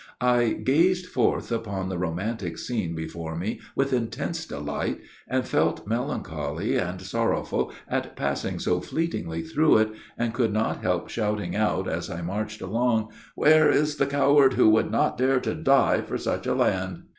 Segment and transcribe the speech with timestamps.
[0.19, 6.75] I gazed forth upon the romantic scene before me with intense delight, and felt melancholy
[6.75, 12.09] and sorrowful at passing so fleetingly through it, and could not help shouting out, as
[12.09, 16.47] I marched along, "Where is the coward who would not dare to die for such
[16.47, 17.03] a land?"